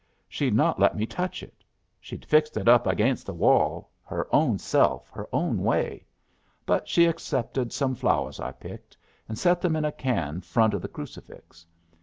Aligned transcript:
She'd 0.27 0.55
not 0.55 0.79
let 0.79 0.95
me 0.95 1.05
touch 1.05 1.43
it. 1.43 1.63
She'd 1.99 2.25
fixed 2.25 2.57
it 2.57 2.67
up 2.67 2.87
agaynst 2.87 3.25
the 3.27 3.35
wall 3.35 3.91
her 4.03 4.27
own 4.33 4.57
self 4.57 5.11
her 5.11 5.29
own 5.31 5.61
way. 5.61 6.07
But 6.65 6.89
she 6.89 7.05
accepted 7.05 7.71
some 7.71 7.93
flowers 7.93 8.39
I 8.39 8.51
picked, 8.51 8.97
and 9.29 9.37
set 9.37 9.61
them 9.61 9.75
in 9.75 9.85
a 9.85 9.91
can 9.91 10.41
front 10.41 10.73
of 10.73 10.81
the 10.81 10.87
crucifix. 10.87 11.67